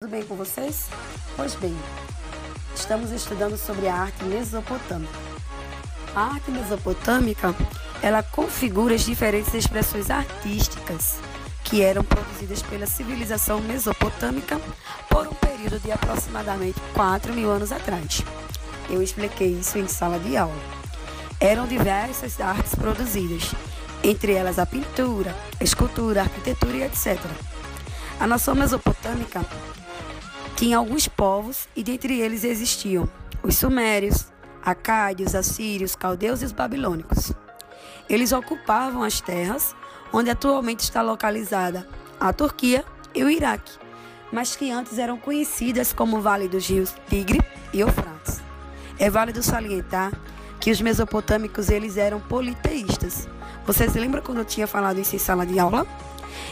[0.00, 0.86] Tudo bem com vocês?
[1.34, 1.76] Pois bem,
[2.72, 5.12] estamos estudando sobre a arte mesopotâmica.
[6.14, 7.52] A arte mesopotâmica,
[8.00, 11.18] ela configura as diferentes expressões artísticas
[11.64, 14.60] que eram produzidas pela civilização mesopotâmica
[15.10, 18.22] por um período de aproximadamente 4 mil anos atrás.
[18.88, 20.54] Eu expliquei isso em sala de aula.
[21.40, 23.52] Eram diversas artes produzidas,
[24.04, 27.18] entre elas a pintura, a escultura, a arquitetura e etc.
[28.20, 29.44] A nação mesopotâmica
[30.58, 33.08] tinha alguns povos e dentre eles existiam
[33.44, 34.26] os sumérios,
[34.60, 37.32] acádios, assírios, caldeus e os babilônicos.
[38.10, 39.76] Eles ocupavam as terras
[40.12, 41.86] onde atualmente está localizada
[42.18, 43.70] a Turquia e o Iraque,
[44.32, 47.40] mas que antes eram conhecidas como Vale dos Rios Tigre
[47.72, 48.42] e Eufrates.
[48.98, 50.10] É válido salientar
[50.58, 53.28] que os mesopotâmicos eles eram politeístas.
[53.64, 55.86] Vocês lembram quando eu tinha falado isso em sala de aula?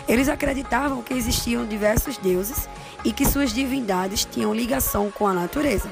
[0.06, 2.68] Eles acreditavam que existiam diversos deuses
[3.06, 5.88] e que suas divindades tinham ligação com a natureza.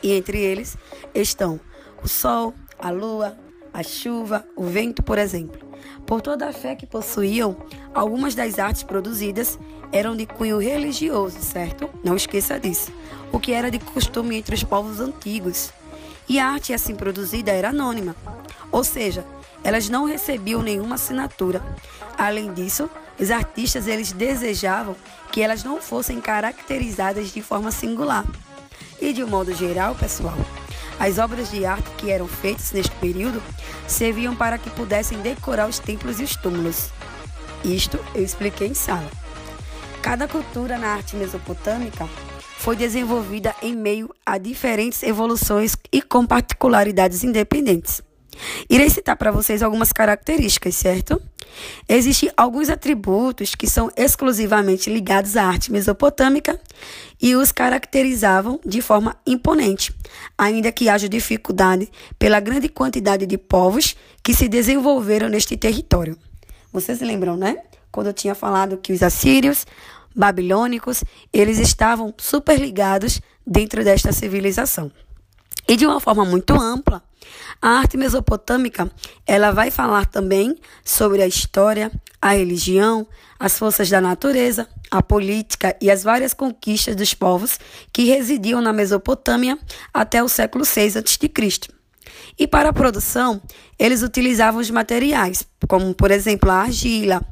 [0.00, 0.78] E entre eles
[1.12, 1.58] estão
[2.00, 3.36] o sol, a lua,
[3.74, 5.60] a chuva, o vento, por exemplo.
[6.06, 7.56] Por toda a fé que possuíam,
[7.92, 9.58] algumas das artes produzidas
[9.90, 11.90] eram de cunho religioso, certo?
[12.04, 12.92] Não esqueça disso.
[13.32, 15.72] O que era de costume entre os povos antigos.
[16.28, 18.14] E a arte assim produzida era anônima,
[18.70, 19.24] ou seja,
[19.64, 21.60] elas não recebiam nenhuma assinatura.
[22.16, 22.88] Além disso,
[23.18, 24.94] os artistas eles desejavam
[25.30, 28.24] que elas não fossem caracterizadas de forma singular.
[29.00, 30.36] E de um modo geral, pessoal,
[30.98, 33.42] as obras de arte que eram feitas neste período
[33.88, 36.90] serviam para que pudessem decorar os templos e os túmulos.
[37.64, 39.10] Isto eu expliquei em sala.
[40.02, 42.06] Cada cultura na arte mesopotâmica
[42.58, 48.02] foi desenvolvida em meio a diferentes evoluções e com particularidades independentes.
[48.68, 51.20] Irei citar para vocês algumas características, certo?
[51.88, 56.58] Existem alguns atributos que são exclusivamente ligados à arte mesopotâmica
[57.20, 59.94] e os caracterizavam de forma imponente,
[60.38, 66.16] ainda que haja dificuldade pela grande quantidade de povos que se desenvolveram neste território.
[66.72, 67.58] Vocês lembram, né?
[67.90, 69.66] Quando eu tinha falado que os assírios,
[70.14, 74.90] babilônicos, eles estavam super ligados dentro desta civilização.
[75.68, 77.02] E de uma forma muito ampla,
[77.60, 78.90] a arte mesopotâmica,
[79.26, 81.90] ela vai falar também sobre a história,
[82.20, 83.06] a religião,
[83.38, 87.58] as forças da natureza, a política e as várias conquistas dos povos
[87.92, 89.58] que residiam na Mesopotâmia
[89.92, 91.70] até o século VI a.C.
[92.38, 93.40] E para a produção,
[93.78, 97.22] eles utilizavam os materiais, como por exemplo a argila,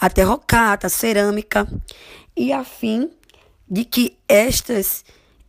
[0.00, 1.66] a terrocata, a cerâmica,
[2.36, 3.10] e a fim
[3.68, 5.04] de que estas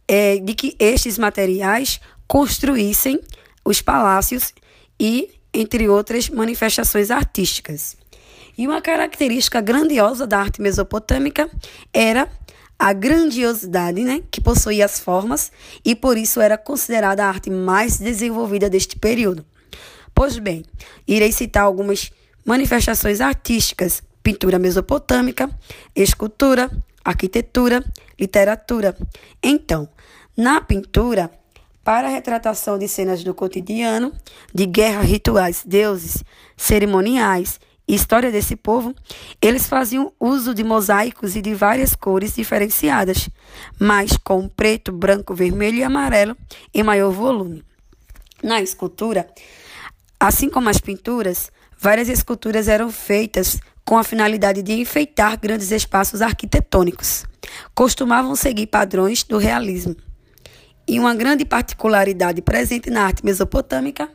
[0.08, 3.20] é, de que estes materiais construíssem
[3.66, 4.54] os palácios
[4.98, 7.98] e entre outras manifestações artísticas.
[8.58, 11.50] E uma característica grandiosa da arte mesopotâmica
[11.94, 12.32] era
[12.80, 15.52] a grandiosidade, né, que possuía as formas
[15.84, 19.46] e por isso era considerada a arte mais desenvolvida deste período.
[20.16, 20.64] Pois bem,
[21.06, 22.14] irei citar algumas
[22.46, 25.50] manifestações artísticas: pintura mesopotâmica,
[25.94, 26.72] escultura,
[27.04, 27.84] arquitetura,
[28.18, 28.96] literatura.
[29.44, 29.90] Então,
[30.38, 31.30] na pintura,
[31.84, 34.14] para a retratação de cenas do cotidiano,
[34.54, 36.24] de guerra, rituais, deuses,
[36.56, 38.94] cerimoniais e história desse povo,
[39.42, 43.30] eles faziam uso de mosaicos e de várias cores diferenciadas,
[43.80, 46.38] mas com preto, branco, vermelho e amarelo
[46.74, 47.64] em maior volume.
[48.44, 49.28] Na escultura,
[50.20, 56.22] assim como as pinturas, várias esculturas eram feitas com a finalidade de enfeitar grandes espaços
[56.22, 57.26] arquitetônicos.
[57.74, 59.96] Costumavam seguir padrões do realismo.
[60.92, 64.10] E uma grande particularidade presente na arte mesopotâmica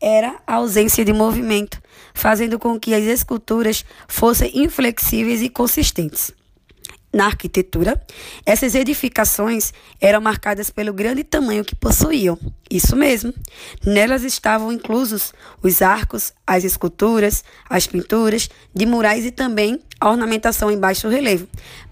[0.00, 1.78] era a ausência de movimento,
[2.14, 6.32] fazendo com que as esculturas fossem inflexíveis e consistentes.
[7.12, 8.02] Na arquitetura,
[8.46, 12.38] essas edificações eram marcadas pelo grande tamanho que possuíam.
[12.70, 13.34] Isso mesmo.
[13.84, 20.70] Nelas estavam inclusos os arcos, as esculturas, as pinturas de murais e também a ornamentação
[20.70, 21.46] em baixo relevo,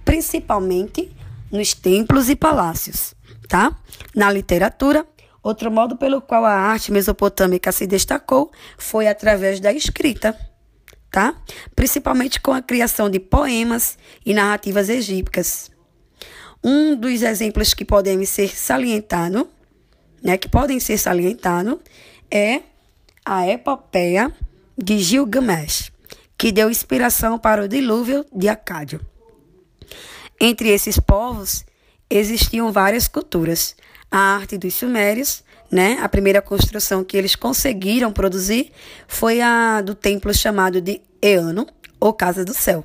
[0.07, 1.13] principalmente
[1.51, 3.15] nos templos e palácios
[3.49, 3.77] tá?
[4.15, 5.07] Na literatura,
[5.43, 10.39] outro modo pelo qual a arte mesopotâmica se destacou foi através da escrita,
[11.11, 11.35] tá?
[11.75, 15.71] Principalmente com a criação de poemas e narrativas egípcias.
[16.65, 19.47] Um dos exemplos que podem ser salientados,
[20.23, 21.79] né, que podem ser salientados,
[22.31, 22.63] é
[23.25, 24.33] a epopeia
[24.79, 25.93] de Gilgamesh,
[26.39, 29.01] que deu inspiração para o dilúvio de Acádio.
[30.41, 31.65] Entre esses povos
[32.17, 33.75] existiam várias culturas.
[34.11, 35.99] A arte dos sumérios, né?
[36.03, 38.71] A primeira construção que eles conseguiram produzir
[39.09, 41.67] foi a do templo chamado de Eano,
[41.99, 42.85] ou Casa do Céu.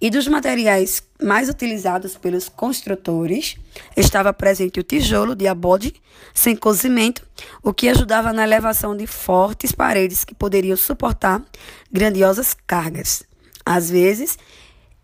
[0.00, 3.56] E dos materiais mais utilizados pelos construtores,
[3.96, 5.94] estava presente o tijolo de abode
[6.34, 7.26] sem cozimento,
[7.62, 11.42] o que ajudava na elevação de fortes paredes que poderiam suportar
[11.90, 13.24] grandiosas cargas.
[13.64, 14.38] Às vezes,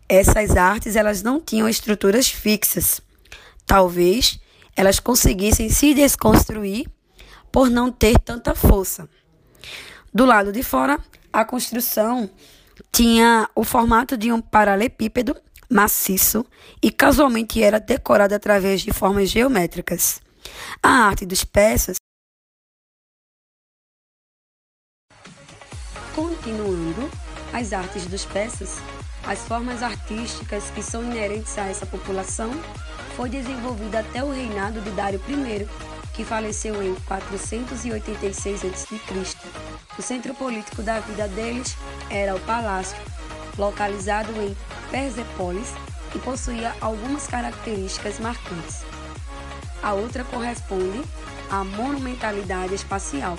[0.09, 3.01] essas artes elas não tinham estruturas fixas.
[3.73, 4.39] Talvez
[4.77, 6.91] elas conseguissem se desconstruir
[7.51, 9.09] por não ter tanta força.
[10.13, 10.99] Do lado de fora,
[11.33, 12.29] a construção
[12.93, 15.35] tinha o formato de um paralelepípedo
[15.71, 16.45] maciço
[16.83, 20.21] e casualmente era decorada através de formas geométricas.
[20.83, 21.97] A arte dos peças
[26.15, 27.11] Continuando,
[27.55, 28.77] as artes dos peças,
[29.27, 32.51] as formas artísticas que são inerentes a essa população,
[33.17, 35.69] foi desenvolvida até o reinado de Dário I,
[36.15, 39.01] que faleceu em 486 a.C.
[39.99, 41.77] O centro político da vida deles
[42.11, 42.97] era o palácio,
[43.59, 44.57] localizado em
[44.91, 45.73] Persépolis
[46.15, 48.85] e possuía algumas características marcantes.
[49.83, 51.03] A outra corresponde
[51.51, 53.37] à monumentalidade espacial,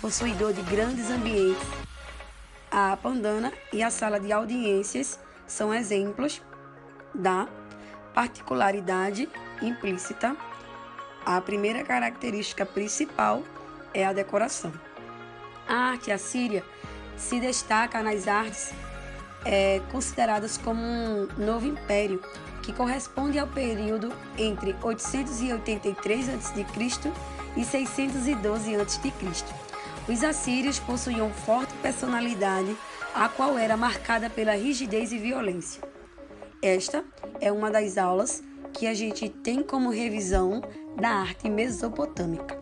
[0.00, 1.66] possuidor de grandes ambientes.
[2.70, 6.42] A pandana e a sala de audiências são exemplos
[7.14, 7.46] da
[8.14, 9.28] particularidade
[9.60, 10.36] implícita.
[11.26, 13.42] A primeira característica principal
[13.92, 14.72] é a decoração.
[15.66, 16.62] A arte assíria
[17.16, 18.72] se destaca nas artes
[19.44, 22.22] é, consideradas como um novo império,
[22.62, 26.66] que corresponde ao período entre 883 a.C.
[27.56, 29.12] e 612 a.C.
[30.08, 32.76] Os assírios possuíam forte personalidade,
[33.14, 35.82] a qual era marcada pela rigidez e violência.
[36.64, 37.04] Esta
[37.42, 40.62] é uma das aulas que a gente tem como revisão
[40.98, 42.58] da arte mesopotâmica.